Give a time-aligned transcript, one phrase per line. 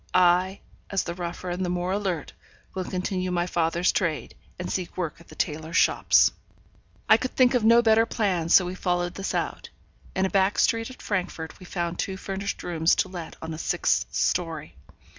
[0.15, 2.33] I, as the rougher and the more alert,
[2.73, 6.31] will continue my father's trade, and seek work at the tailors' shops.'
[7.07, 9.69] I could think of no better plan, so we followed this out.
[10.15, 13.59] In a back street at Frankfort we found two furnished rooms to let on a
[13.59, 14.75] sixth story.